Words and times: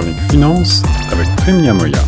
chronique 0.00 0.30
finance 0.30 0.82
avec 1.12 1.26
Prime 1.36 1.76
Moya. 1.76 1.98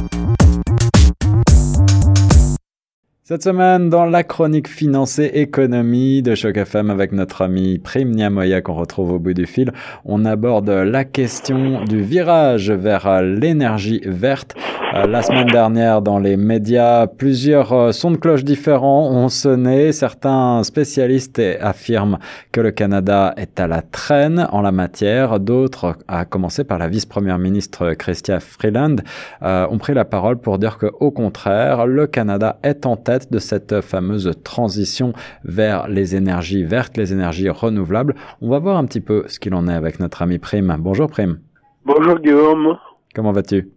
Cette 3.22 3.42
semaine, 3.42 3.91
dans 3.91 4.07
la 4.07 4.25
chronique 4.25 4.67
finance 4.67 5.18
et 5.18 5.26
économie 5.34 6.22
de 6.22 6.34
Choc 6.34 6.56
FM 6.56 6.88
avec 6.88 7.12
notre 7.12 7.42
ami 7.42 7.78
Prime 7.78 8.10
Niamoya 8.10 8.62
qu'on 8.62 8.72
retrouve 8.72 9.12
au 9.12 9.18
bout 9.18 9.34
du 9.34 9.46
fil, 9.46 9.72
on 10.06 10.24
aborde 10.24 10.70
la 10.70 11.04
question 11.04 11.84
du 11.84 12.00
virage 12.00 12.70
vers 12.70 13.20
l'énergie 13.20 14.00
verte. 14.06 14.54
Euh, 14.95 15.06
la 15.06 15.22
semaine 15.22 15.46
dernière, 15.46 16.02
dans 16.02 16.18
les 16.18 16.36
médias, 16.36 17.06
plusieurs 17.06 17.72
euh, 17.72 17.93
sons 17.93 18.11
de 18.11 18.18
cloche 18.18 18.45
différents 18.45 19.11
ont 19.11 19.30
sonné. 19.30 19.90
Certains 19.90 20.62
spécialistes 20.64 21.40
affirment 21.61 22.18
que 22.50 22.61
le 22.61 22.72
Canada 22.72 23.32
est 23.39 23.58
à 23.58 23.66
la 23.66 23.80
traîne 23.80 24.46
en 24.52 24.61
la 24.61 24.70
matière. 24.70 25.40
D'autres, 25.40 25.96
à 26.08 26.26
commencer 26.26 26.64
par 26.64 26.76
la 26.76 26.89
vice-première 26.89 27.39
ministre 27.39 27.94
Chrystia 27.94 28.39
Freeland, 28.40 28.96
euh, 29.43 29.67
ont 29.70 29.79
pris 29.79 29.94
la 29.94 30.04
parole 30.04 30.36
pour 30.36 30.58
dire 30.58 30.76
que, 30.76 30.90
au 31.00 31.11
contraire, 31.11 31.86
le 31.86 32.06
Canada 32.06 32.59
est 32.62 32.84
en 32.84 32.97
tête 32.97 33.33
de 33.33 33.39
cette 33.39 33.81
fameuse 33.81 34.31
transition 34.45 35.14
vers 35.42 35.89
les 35.89 36.17
énergies 36.17 36.64
vertes, 36.64 36.98
les 36.98 37.14
énergies 37.14 37.48
renouvelables. 37.48 38.14
On 38.42 38.50
va 38.50 38.59
voir 38.59 38.77
un 38.77 38.84
petit 38.84 39.00
peu 39.00 39.25
ce 39.27 39.41
qu'il 39.41 39.55
en 39.55 39.69
est 39.69 39.75
avec 39.75 40.00
notre 40.00 40.20
ami 40.20 40.39
Prime. 40.39 40.77
Bonjour 40.78 41.09
Prime. 41.09 41.39
Bonjour 41.86 42.19
Guillaume. 42.19 42.77
Comment 43.14 43.33
vas-tu? 43.33 43.70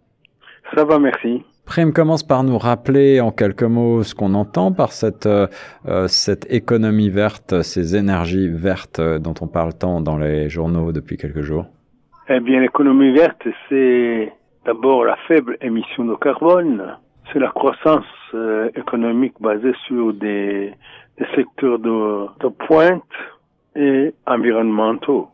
Ça 0.74 0.84
va, 0.84 1.00
merci. 1.00 1.44
Prime 1.66 1.94
commence 1.94 2.24
par 2.24 2.44
nous 2.44 2.58
rappeler 2.58 3.20
en 3.22 3.32
quelques 3.32 3.64
mots 3.64 4.04
ce 4.04 4.14
qu'on 4.14 4.34
entend 4.36 4.72
par 4.72 4.92
cette, 4.92 5.26
euh, 5.26 5.48
cette 6.08 6.52
économie 6.52 7.10
verte, 7.10 7.62
ces 7.64 7.96
énergies 7.96 8.50
vertes 8.50 9.02
dont 9.02 9.34
on 9.42 9.48
parle 9.48 9.74
tant 9.74 10.00
dans 10.00 10.18
les 10.18 10.48
journaux 10.50 10.92
depuis 10.92 11.18
quelques 11.18 11.42
jours. 11.42 11.66
Eh 12.30 12.40
bien, 12.40 12.60
l'économie 12.60 13.12
verte, 13.14 13.48
c'est 13.70 14.32
d'abord 14.66 15.06
la 15.06 15.16
faible 15.28 15.58
émission 15.62 16.06
de 16.06 16.16
carbone, 16.16 16.98
c'est 17.32 17.40
la 17.40 17.50
croissance 17.50 18.06
euh, 18.34 18.70
économique 18.76 19.36
basée 19.40 19.74
sur 19.88 20.14
des, 20.14 20.74
des 21.18 21.26
secteurs 21.36 21.80
de, 21.80 22.28
de, 22.40 22.48
pointe 22.68 23.04
et 23.76 24.14
environnementaux. 24.26 25.30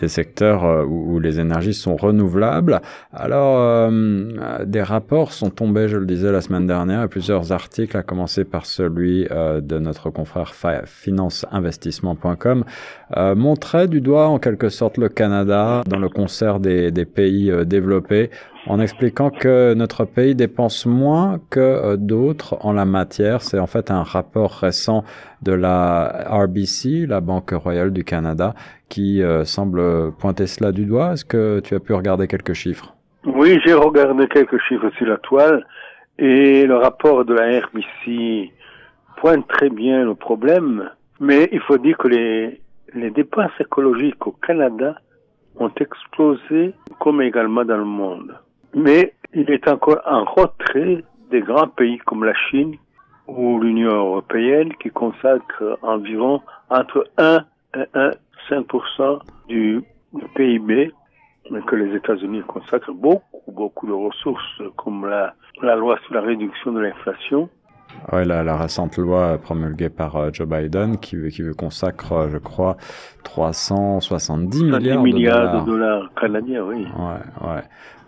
Des 0.00 0.08
secteurs 0.08 0.64
euh, 0.64 0.84
où, 0.84 1.14
où, 1.14 1.20
les 1.20 1.40
énergies 1.40 1.74
sont 1.74 1.96
renouvelables. 1.96 2.80
Alors, 3.12 3.58
euh, 3.58 4.64
des 4.64 4.82
rapports 4.82 5.32
sont 5.32 5.50
tombés, 5.50 5.88
je 5.88 5.96
le 5.96 6.06
disais 6.06 6.30
la 6.30 6.40
semaine 6.40 6.66
dernière, 6.66 7.02
et 7.02 7.08
plusieurs 7.08 7.52
articles, 7.52 7.96
à 7.96 8.02
commencer 8.02 8.44
par 8.44 8.66
celui 8.66 9.26
euh, 9.30 9.60
de 9.60 9.78
notre 9.78 10.10
confrère 10.10 10.54
financeinvestissement.com, 10.86 12.64
montraient 13.34 13.88
du 13.88 14.00
doigt 14.00 14.28
en 14.28 14.38
quelque 14.38 14.68
sorte 14.68 14.98
le 14.98 15.08
Canada 15.08 15.82
dans 15.86 15.98
le 15.98 16.08
concert 16.08 16.60
des, 16.60 16.90
des 16.90 17.04
pays 17.04 17.52
développés 17.66 18.30
en 18.68 18.80
expliquant 18.80 19.30
que 19.30 19.72
notre 19.74 20.04
pays 20.04 20.34
dépense 20.34 20.84
moins 20.84 21.40
que 21.50 21.58
euh, 21.58 21.96
d'autres 21.96 22.58
en 22.60 22.72
la 22.72 22.84
matière. 22.84 23.40
C'est 23.40 23.58
en 23.58 23.66
fait 23.66 23.90
un 23.90 24.02
rapport 24.02 24.52
récent 24.52 25.04
de 25.42 25.52
la 25.52 26.26
RBC, 26.28 27.06
la 27.06 27.20
Banque 27.20 27.50
royale 27.52 27.92
du 27.92 28.04
Canada, 28.04 28.54
qui 28.88 29.22
euh, 29.22 29.44
semble 29.44 30.12
pointer 30.18 30.46
cela 30.46 30.70
du 30.72 30.84
doigt. 30.84 31.14
Est-ce 31.14 31.24
que 31.24 31.60
tu 31.60 31.74
as 31.74 31.80
pu 31.80 31.94
regarder 31.94 32.28
quelques 32.28 32.52
chiffres? 32.52 32.94
Oui, 33.24 33.58
j'ai 33.64 33.72
regardé 33.72 34.28
quelques 34.28 34.60
chiffres 34.68 34.90
sur 34.96 35.06
la 35.06 35.16
toile 35.16 35.66
et 36.18 36.66
le 36.66 36.76
rapport 36.76 37.24
de 37.24 37.34
la 37.34 37.60
RBC 37.60 38.52
pointe 39.16 39.48
très 39.48 39.70
bien 39.70 40.04
le 40.04 40.14
problème, 40.14 40.90
mais 41.20 41.48
il 41.52 41.60
faut 41.60 41.78
dire 41.78 41.96
que 41.96 42.08
les, 42.08 42.60
les 42.94 43.10
dépenses 43.10 43.50
écologiques 43.58 44.24
au 44.26 44.32
Canada 44.32 44.96
ont 45.56 45.72
explosé 45.80 46.74
comme 47.00 47.22
également 47.22 47.64
dans 47.64 47.78
le 47.78 47.84
monde 47.84 48.34
mais 48.74 49.14
il 49.34 49.50
est 49.50 49.68
encore 49.68 50.00
en 50.06 50.24
retrait 50.24 51.04
des 51.30 51.40
grands 51.40 51.68
pays 51.68 51.98
comme 51.98 52.24
la 52.24 52.34
Chine 52.34 52.76
ou 53.26 53.58
l'Union 53.60 53.92
européenne 53.92 54.72
qui 54.80 54.90
consacrent 54.90 55.78
environ 55.82 56.40
entre 56.70 57.06
1 57.18 57.44
et 57.74 57.78
1,5% 58.50 59.20
du, 59.48 59.82
du 60.14 60.24
PIB, 60.34 60.92
mais 61.50 61.60
que 61.62 61.76
les 61.76 61.94
États-Unis 61.94 62.42
consacrent 62.46 62.92
beaucoup, 62.92 63.42
beaucoup 63.48 63.86
de 63.86 63.92
ressources 63.92 64.62
comme 64.76 65.06
la 65.06 65.76
loi 65.76 65.98
sur 66.04 66.14
la 66.14 66.22
réduction 66.22 66.72
de 66.72 66.80
l'inflation. 66.80 67.48
Oui, 68.12 68.24
la, 68.24 68.42
la, 68.42 68.56
récente 68.56 68.96
loi 68.96 69.38
promulguée 69.38 69.90
par 69.90 70.16
uh, 70.16 70.30
Joe 70.32 70.48
Biden 70.48 70.98
qui, 70.98 71.16
qui 71.28 71.42
consacre, 71.56 72.28
je 72.30 72.38
crois, 72.38 72.76
370 73.24 74.64
milliards, 74.64 75.02
milliards 75.02 75.38
de, 75.38 75.44
dollars. 75.44 75.64
de 75.64 75.70
dollars 75.70 76.10
canadiens, 76.14 76.64
oui. 76.64 76.86
Ouais, 76.98 77.48
ouais. 77.48 77.62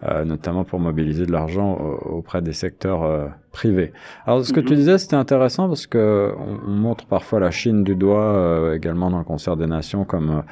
Euh, 0.09 0.25
notamment 0.25 0.65
pour 0.65 0.81
mobiliser 0.81 1.27
de 1.27 1.33
l'argent 1.33 1.75
auprès 1.75 2.41
des 2.41 2.55
secteurs 2.55 3.03
euh, 3.03 3.27
privés. 3.53 3.93
Alors, 4.25 4.43
ce 4.43 4.55
que 4.55 4.61
mm 4.61 4.63
-hmm. 4.63 4.67
tu 4.69 4.75
disais, 4.77 4.97
c'était 4.97 5.17
intéressant 5.17 5.69
parce 5.69 5.87
que 5.87 6.33
on, 6.39 6.71
on, 6.71 6.75
montre 6.75 7.05
parfois 7.05 7.39
la 7.39 7.51
Chine 7.51 7.85
du 7.85 7.95
doigt, 7.97 8.33
euh, 8.33 8.75
également 8.75 9.11
dans 9.11 9.19
le 9.19 9.25
concert 9.25 9.57
des 9.59 9.67
nations, 9.67 10.07
comme 10.07 10.43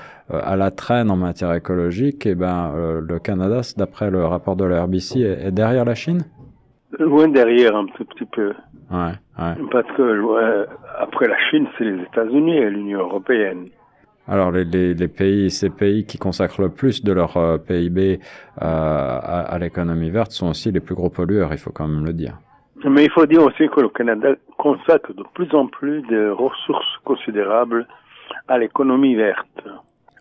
à 0.53 0.55
la 0.57 0.71
traîne 0.71 1.11
en 1.11 1.17
matière 1.17 1.55
écologique. 1.55 2.27
Et 2.27 2.35
ben, 2.35 2.75
le 3.11 3.19
Canada, 3.19 3.63
d'après 3.79 4.11
le 4.11 4.27
rapport 4.27 4.57
de 4.57 4.67
la 4.67 4.85
RBC, 4.85 5.21
est, 5.21 5.47
est 5.47 5.51
derrière 5.51 5.87
la 5.87 5.95
Chine? 5.95 6.25
Loin 6.99 7.29
derrière, 7.29 7.77
un 7.77 7.87
petit, 7.87 8.05
petit 8.05 8.25
peu. 8.25 8.55
Ouais, 8.91 9.13
ouais. 9.39 9.55
Parce 9.71 9.87
que 9.97 10.03
euh, 10.03 10.67
après 10.99 11.29
la 11.29 11.37
Chine, 11.51 11.67
c'est 11.77 11.85
les 11.85 12.03
États-Unis 12.03 12.57
et 12.57 12.71
l'Union 12.71 13.01
européenne. 13.01 13.69
Alors 14.27 14.51
les, 14.51 14.65
les, 14.65 14.95
les, 14.95 15.09
pays, 15.09 15.51
ces 15.51 15.71
pays 15.71 16.05
qui 16.05 16.19
consacrent 16.19 16.61
le 16.61 16.69
plus 16.71 17.03
de 17.03 17.13
leur 17.13 17.37
euh, 17.37 17.59
PIB 17.59 18.21
euh, 18.21 18.21
à, 18.61 19.41
à 19.41 19.59
l'économie 19.59 20.11
verte 20.11 20.33
sont 20.33 20.49
aussi 20.49 20.71
les 20.71 20.81
plus 20.81 20.95
gros 20.95 21.09
pollueurs, 21.09 21.51
il 21.53 21.59
faut 21.59 21.73
quand 21.73 21.89
même 21.89 22.05
le 22.05 22.13
dire. 22.13 22.39
Mais 22.85 23.05
il 23.05 23.11
faut 23.11 23.27
dire 23.27 23.43
aussi 23.43 23.69
que 23.69 23.81
le 23.81 23.89
Canada 23.89 24.35
consacre 24.57 25.13
de 25.15 25.25
plus 25.35 25.53
en 25.55 25.67
plus 25.67 26.03
de 26.03 26.31
ressources 26.31 26.97
considérables 27.05 27.87
à 28.49 28.59
l'économie 28.59 29.15
verte. 29.15 29.63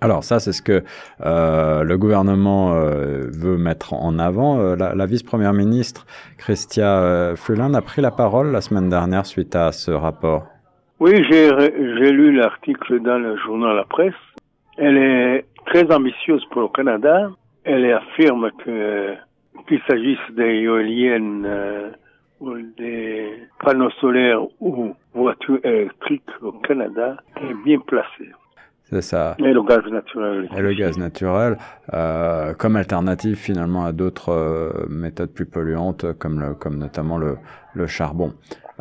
Alors 0.01 0.23
ça, 0.23 0.39
c'est 0.39 0.51
ce 0.51 0.61
que 0.61 0.83
euh, 1.25 1.83
le 1.83 1.97
gouvernement 1.97 2.73
euh, 2.73 3.29
veut 3.31 3.57
mettre 3.57 3.93
en 3.93 4.19
avant. 4.19 4.59
Euh, 4.59 4.75
la, 4.75 5.05
vice-première 5.05 5.53
ministre, 5.53 6.05
Chrystia 6.37 6.99
euh, 6.99 7.35
Freeland, 7.35 7.73
a 7.73 7.81
pris 7.81 8.01
la 8.01 8.11
parole 8.11 8.51
la 8.51 8.61
semaine 8.61 8.89
dernière 8.89 9.25
suite 9.25 9.55
à 9.55 9.71
ce 9.71 9.91
rapport. 9.91 10.45
Oui, 10.99 11.11
j'ai 11.29 12.11
lu 12.11 12.31
l'article 12.31 12.99
dans 13.01 13.19
le 13.19 13.37
journal 13.37 13.75
La 13.75 13.85
Presse. 13.85 14.13
Elle 14.77 14.97
est 14.97 15.45
très 15.65 15.91
ambitieuse 15.93 16.43
pour 16.51 16.61
le 16.61 16.67
Canada. 16.69 17.29
Elle 17.63 17.91
affirme 17.91 18.51
que 18.63 19.13
qu'il 19.67 19.81
s'agisse 19.87 20.19
des 20.35 20.61
éoliennes 20.61 21.45
ou 22.39 22.53
des 22.77 23.33
panneaux 23.59 23.89
solaires 23.99 24.41
ou 24.59 24.93
voitures 25.13 25.59
électriques 25.63 26.29
au 26.41 26.51
Canada, 26.53 27.17
est 27.37 27.53
bien 27.65 27.79
placée. 27.79 28.31
C'est 28.89 29.01
ça. 29.01 29.35
Et 29.39 29.51
le 29.51 29.61
gaz 29.63 29.85
naturel. 29.91 30.49
Et 30.57 30.61
le 30.61 30.73
gaz 30.73 30.97
naturel, 30.97 31.57
euh, 31.93 32.53
comme 32.53 32.77
alternative 32.77 33.35
finalement 33.35 33.85
à 33.85 33.91
d'autres 33.91 34.31
euh, 34.31 34.85
méthodes 34.89 35.33
plus 35.33 35.45
polluantes, 35.45 36.05
comme, 36.17 36.39
le, 36.39 36.53
comme 36.53 36.77
notamment 36.77 37.17
le, 37.17 37.37
le 37.73 37.87
charbon. 37.87 38.33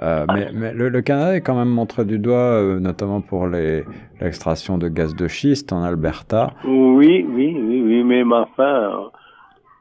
Euh, 0.02 0.26
mais, 0.32 0.50
mais 0.52 0.72
le, 0.74 0.90
le, 0.90 1.02
Canada 1.02 1.34
est 1.34 1.40
quand 1.40 1.56
même 1.56 1.70
montré 1.70 2.04
du 2.04 2.18
doigt, 2.18 2.62
notamment 2.78 3.20
pour 3.20 3.48
l'extraction 3.48 4.78
de 4.78 4.88
gaz 4.88 5.16
de 5.16 5.26
schiste 5.26 5.72
en 5.72 5.82
Alberta. 5.82 6.52
Oui, 6.64 7.26
oui, 7.28 7.56
oui, 7.58 7.82
oui, 7.84 8.04
mais 8.04 8.22
enfin, 8.22 9.10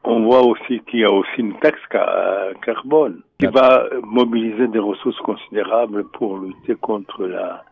on 0.02 0.24
voit 0.24 0.42
aussi 0.42 0.80
qu'il 0.90 1.00
y 1.00 1.04
a 1.04 1.12
aussi 1.12 1.38
une 1.38 1.56
taxe 1.60 1.78
carbone 2.64 3.20
qui 3.38 3.46
va 3.46 3.84
mobiliser 4.02 4.66
des 4.68 4.78
ressources 4.78 5.18
considérables 5.18 6.04
pour 6.14 6.38
lutter 6.38 6.74
contre 6.76 7.26
la 7.26 7.62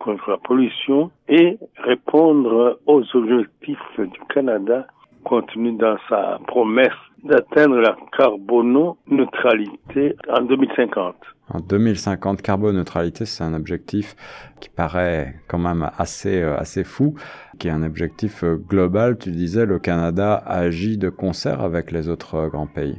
contre 0.00 0.30
la 0.30 0.38
pollution 0.38 1.10
et 1.28 1.58
répondre 1.76 2.80
aux 2.86 3.02
objectifs 3.14 3.78
du 3.98 4.20
Canada 4.34 4.86
contenu 5.24 5.76
dans 5.76 5.96
sa 6.08 6.38
promesse 6.46 6.88
d'atteindre 7.22 7.76
la 7.76 7.96
carboneutralité 8.16 10.16
en 10.28 10.42
2050. 10.42 11.14
En 11.52 11.60
2050, 11.60 12.42
carboneutralité, 12.42 13.26
c'est 13.26 13.44
un 13.44 13.54
objectif 13.54 14.14
qui 14.60 14.70
paraît 14.70 15.34
quand 15.48 15.58
même 15.58 15.90
assez, 15.98 16.42
assez 16.42 16.84
fou, 16.84 17.14
qui 17.58 17.68
est 17.68 17.72
un 17.72 17.82
objectif 17.82 18.44
global. 18.44 19.18
Tu 19.18 19.32
disais, 19.32 19.66
le 19.66 19.78
Canada 19.78 20.42
agit 20.46 20.96
de 20.96 21.10
concert 21.10 21.60
avec 21.60 21.90
les 21.90 22.08
autres 22.08 22.48
grands 22.48 22.68
pays. 22.68 22.98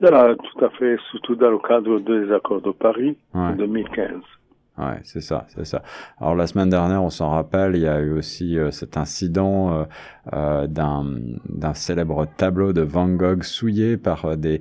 Tout 0.00 0.64
à 0.64 0.68
fait, 0.78 0.98
surtout 1.10 1.34
dans 1.36 1.50
le 1.50 1.58
cadre 1.58 1.98
des 2.00 2.30
accords 2.32 2.60
de 2.60 2.70
Paris 2.70 3.16
ouais. 3.34 3.40
en 3.40 3.52
2015. 3.52 4.10
Ouais, 4.78 5.00
c'est 5.04 5.22
ça, 5.22 5.46
c'est 5.54 5.64
ça. 5.64 5.82
Alors 6.20 6.34
la 6.34 6.46
semaine 6.46 6.68
dernière, 6.68 7.02
on 7.02 7.08
s'en 7.08 7.30
rappelle, 7.30 7.76
il 7.76 7.82
y 7.82 7.88
a 7.88 7.98
eu 8.00 8.12
aussi 8.12 8.58
euh, 8.58 8.70
cet 8.70 8.98
incident 8.98 9.72
euh, 9.72 9.84
euh, 10.34 10.66
d'un 10.66 11.74
célèbre 11.74 12.26
tableau 12.36 12.74
de 12.74 12.82
Van 12.82 13.08
Gogh 13.08 13.42
souillé 13.42 13.96
par 13.96 14.26
euh, 14.26 14.36
des 14.36 14.60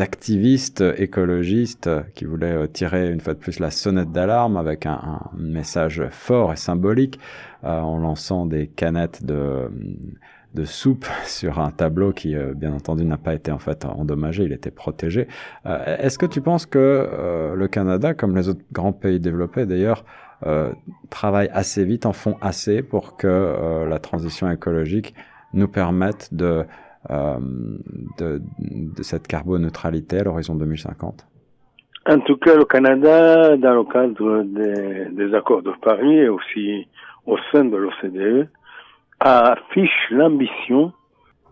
activistes 0.00 0.84
écologistes 0.98 1.90
qui 2.14 2.26
voulaient 2.26 2.68
tirer 2.68 3.10
une 3.10 3.20
fois 3.20 3.34
de 3.34 3.38
plus 3.40 3.58
la 3.58 3.72
sonnette 3.72 4.12
d'alarme 4.12 4.56
avec 4.56 4.86
un, 4.86 5.20
message 5.36 6.02
fort 6.10 6.52
et 6.52 6.56
symbolique 6.56 7.18
en 7.62 7.98
lançant 7.98 8.46
des 8.46 8.66
canettes 8.66 9.24
de 9.24 9.70
de 10.54 10.64
soupe 10.64 11.06
sur 11.24 11.58
un 11.58 11.70
tableau 11.70 12.12
qui, 12.12 12.36
euh, 12.36 12.54
bien 12.54 12.72
entendu, 12.72 13.04
n'a 13.04 13.16
pas 13.16 13.34
été 13.34 13.50
en 13.50 13.58
fait 13.58 13.84
endommagé, 13.84 14.44
il 14.44 14.52
était 14.52 14.70
protégé. 14.70 15.26
Euh, 15.66 15.96
est-ce 15.98 16.18
que 16.18 16.26
tu 16.26 16.40
penses 16.40 16.66
que 16.66 16.78
euh, 16.78 17.54
le 17.54 17.68
Canada, 17.68 18.14
comme 18.14 18.36
les 18.36 18.48
autres 18.48 18.62
grands 18.72 18.92
pays 18.92 19.20
développés 19.20 19.66
d'ailleurs, 19.66 20.04
travaille 21.08 21.48
assez 21.54 21.86
vite, 21.86 22.04
en 22.04 22.12
font 22.12 22.36
assez 22.42 22.82
pour 22.82 23.16
que 23.16 23.86
la 23.88 23.98
transition 23.98 24.50
écologique 24.50 25.14
nous 25.54 25.68
permette 25.68 26.34
de, 26.34 26.66
cette 29.00 29.26
carboneutralité 29.26 30.18
à 30.18 30.24
l'horizon 30.24 30.54
2050 30.54 31.26
En 32.10 32.18
tout 32.18 32.36
cas, 32.36 32.56
le 32.56 32.66
Canada, 32.66 33.56
dans 33.56 33.72
le 33.72 33.84
cadre 33.84 34.42
des 34.42 35.34
accords 35.34 35.62
de 35.62 35.72
Paris 35.80 36.14
et 36.14 36.28
aussi 36.28 36.88
au 37.24 37.38
sein 37.50 37.64
de 37.64 37.76
l'OCDE, 37.78 38.50
affiche 39.24 40.10
l'ambition 40.10 40.92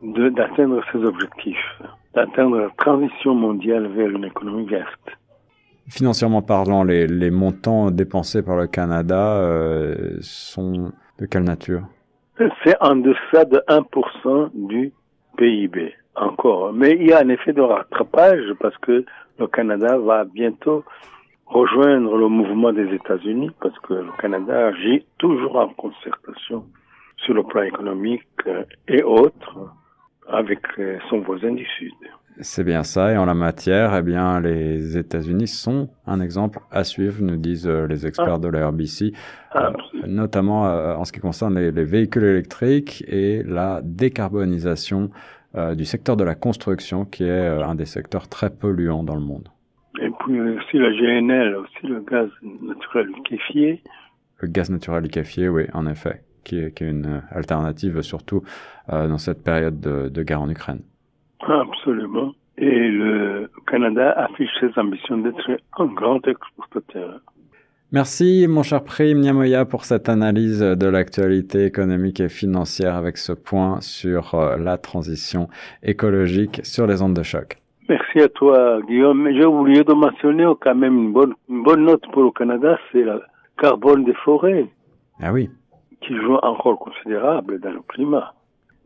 d'atteindre 0.03 0.83
ces 0.93 0.99
objectifs, 0.99 1.83
d'atteindre 2.15 2.59
la 2.59 2.71
transition 2.77 3.35
mondiale 3.35 3.87
vers 3.89 4.11
une 4.11 4.25
économie 4.25 4.67
verte. 4.67 5.11
Financièrement 5.89 6.43
parlant, 6.43 6.85
les, 6.85 7.07
les 7.07 7.31
montants 7.31 7.91
dépensés 7.91 8.43
par 8.43 8.57
le 8.57 8.67
Canada 8.67 9.37
euh, 9.37 10.17
sont 10.21 10.93
de 11.19 11.27
quelle 11.27 11.45
nature? 11.45 11.83
C'est 12.65 12.77
en 12.81 12.97
deçà 12.97 13.45
de 13.45 13.63
1% 13.69 14.51
du 14.55 14.93
PIB, 15.37 15.95
encore. 16.17 16.73
Mais 16.73 16.97
il 16.99 17.09
y 17.09 17.13
a 17.13 17.21
un 17.21 17.29
effet 17.29 17.53
de 17.53 17.61
rattrapage 17.61 18.53
parce 18.61 18.77
que 18.79 19.05
le 19.39 19.47
Canada 19.47 19.97
va 19.99 20.25
bientôt 20.25 20.85
rejoindre 21.47 22.17
le 22.17 22.29
mouvement 22.29 22.73
des 22.73 22.93
États-Unis 22.95 23.51
parce 23.61 23.79
que 23.81 23.95
le 23.95 24.11
Canada 24.19 24.69
agit 24.69 25.05
toujours 25.19 25.57
en 25.57 25.69
concertation 25.69 26.65
sur 27.25 27.35
le 27.35 27.43
plan 27.43 27.63
économique 27.63 28.23
euh, 28.47 28.65
et 28.89 29.03
autres 29.03 29.59
avec 30.29 30.61
euh, 30.79 30.99
son 31.11 31.21
voisin 31.21 31.53
du 31.53 31.65
Sud. 31.79 31.93
C'est 32.41 32.65
bien 32.65 32.83
ça, 32.83 33.13
et 33.13 33.19
en 33.19 33.27
la 33.27 33.35
matière, 33.35 33.95
eh 33.95 34.03
bien, 34.03 34.41
les 34.41 34.97
États-Unis 34.97 35.49
sont 35.49 35.91
un 36.07 36.21
exemple 36.21 36.61
à 36.71 36.83
suivre, 36.83 37.21
nous 37.21 37.37
disent 37.37 37.69
euh, 37.69 37.87
les 37.87 38.07
experts 38.07 38.39
de 38.39 38.49
la 38.49 38.69
RBC, 38.69 39.13
notamment 40.07 40.63
en 40.63 41.05
ce 41.05 41.13
qui 41.13 41.21
concerne 41.21 41.59
les, 41.59 41.85
véhicules 41.85 42.25
électriques 42.25 43.05
et 43.07 43.43
la 43.43 43.81
décarbonisation 43.85 45.11
du 45.77 45.85
secteur 45.85 46.17
de 46.17 46.25
la 46.25 46.35
construction, 46.35 47.05
qui 47.05 47.25
est 47.25 47.47
un 47.47 47.75
des 47.75 47.85
secteurs 47.85 48.29
très 48.29 48.49
polluants 48.49 49.03
dans 49.03 49.15
le 49.15 49.21
monde. 49.21 49.49
Et 50.01 50.09
puis 50.21 50.41
aussi 50.41 50.79
la 50.79 50.91
GNL, 50.91 51.55
aussi 51.57 51.87
le 51.87 52.01
gaz 52.01 52.31
naturel 52.63 53.09
liquéfié. 53.09 53.83
Le 54.39 54.49
gaz 54.49 54.71
naturel 54.71 55.03
liquéfié, 55.03 55.51
oui, 55.51 55.65
en 55.75 55.87
effet 55.87 56.23
qui 56.44 56.59
est, 56.59 56.81
une 56.81 57.23
alternative 57.31 58.03
surtout 58.03 58.43
euh, 58.93 59.09
dans 59.09 59.19
cette 59.19 59.43
période 59.43 59.81
de, 59.81 60.23
guerre 60.23 60.43
en 60.43 60.50
Ukraine. 60.50 60.81
Absolument. 61.41 62.33
Et 62.59 62.89
le 62.89 63.50
Canada 63.67 64.12
affiche 64.12 64.50
ses 64.61 64.79
ambitions 64.79 65.19
d'être 65.19 65.50
un 65.79 65.87
grand 65.87 66.27
exportateur. 66.27 67.21
Merci, 67.91 68.47
mon 68.49 68.62
cher 68.62 68.85
Prime 68.85 69.21
Niamoya, 69.21 69.67
pour 69.67 69.85
cette 69.85 70.09
analyse 70.09 70.61
de 70.61 70.87
l'actualité 70.87 71.67
économique 71.67 72.21
et 72.21 72.31
financière 72.31 72.97
avec 72.97 73.19
ce 73.19 73.33
point 73.33 73.81
sur 73.81 74.35
euh, 74.35 74.56
la 74.56 74.79
transition 74.79 75.49
écologique 75.83 76.61
sur 76.65 76.87
les 76.87 77.03
ondes 77.03 77.15
de 77.15 77.23
choc. 77.23 77.59
Merci 77.89 78.21
à 78.21 78.29
toi, 78.29 78.81
Guillaume. 78.89 79.29
J'ai 79.35 79.44
oublié 79.44 79.85
de 79.85 79.93
mentionner 79.93 80.47
quand 80.61 80.75
même 80.75 80.97
une 80.97 81.12
bonne, 81.12 81.35
une 81.50 81.62
bonne 81.62 81.85
note 81.85 82.03
pour 82.12 82.23
le 82.23 82.31
Canada, 82.31 82.79
c'est 82.91 83.03
le 83.03 83.21
carbone 83.59 84.05
des 84.05 84.15
forêts. 84.25 84.67
Ah 85.21 85.33
oui 85.33 85.50
qui 86.07 86.15
joue 86.17 86.39
un 86.43 86.51
rôle 86.51 86.77
considérable 86.77 87.61
dans 87.61 87.71
le 87.71 87.83
climat, 87.89 88.35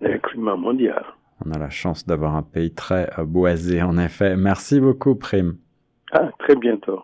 dans 0.00 0.08
le 0.08 0.18
climat 0.18 0.56
mondial. 0.56 1.04
On 1.44 1.50
a 1.52 1.58
la 1.58 1.70
chance 1.70 2.06
d'avoir 2.06 2.34
un 2.34 2.42
pays 2.42 2.72
très 2.72 3.10
boisé, 3.24 3.82
en 3.82 3.98
effet. 3.98 4.36
Merci 4.36 4.80
beaucoup, 4.80 5.14
Prime. 5.16 5.56
À 6.12 6.28
très 6.38 6.56
bientôt. 6.56 7.02